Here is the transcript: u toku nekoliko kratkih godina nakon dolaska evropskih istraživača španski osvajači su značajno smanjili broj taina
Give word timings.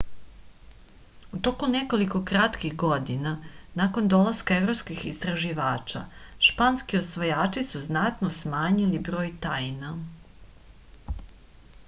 u 1.39 1.39
toku 1.47 1.67
nekoliko 1.73 2.19
kratkih 2.29 2.71
godina 2.83 3.33
nakon 3.81 4.07
dolaska 4.13 4.55
evropskih 4.61 5.03
istraživača 5.11 6.01
španski 6.49 6.97
osvajači 7.01 7.65
su 7.69 7.81
značajno 7.89 8.31
smanjili 8.39 9.03
broj 9.11 9.29
taina 9.47 9.93